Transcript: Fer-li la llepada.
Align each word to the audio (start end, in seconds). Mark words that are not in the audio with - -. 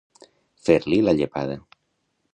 Fer-li 0.69 0.99
la 1.09 1.15
llepada. 1.21 1.59